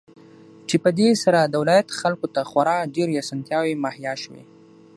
[0.67, 4.43] چې په دې سره د ولايت خلكو ته خورا ډېرې اسانتياوې مهيا شوې.